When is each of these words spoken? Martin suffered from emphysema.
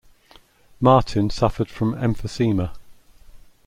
Martin 0.81 1.29
suffered 1.29 1.69
from 1.69 1.93
emphysema. 1.93 2.71